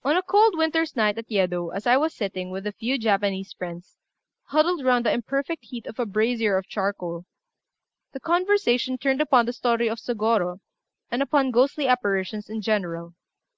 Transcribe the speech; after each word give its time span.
One 0.00 0.18
cold 0.22 0.56
winter's 0.56 0.96
night 0.96 1.18
at 1.18 1.30
Yedo, 1.30 1.68
as 1.68 1.86
I 1.86 1.98
was 1.98 2.14
sitting, 2.16 2.48
with 2.48 2.66
a 2.66 2.72
few 2.72 2.96
Japanese 2.98 3.52
friends, 3.52 3.98
huddled 4.44 4.82
round 4.86 5.04
the 5.04 5.12
imperfect 5.12 5.66
heat 5.66 5.84
of 5.86 5.98
a 5.98 6.06
brazier 6.06 6.56
of 6.56 6.66
charcoal, 6.66 7.26
the 8.14 8.20
conversation 8.20 8.96
turned 8.96 9.20
upon 9.20 9.44
the 9.44 9.52
story 9.52 9.86
of 9.90 9.98
Sôgorô 9.98 10.60
and 11.10 11.20
upon 11.20 11.50
ghostly 11.50 11.86
apparitions 11.86 12.48
in 12.48 12.62
general. 12.62 13.12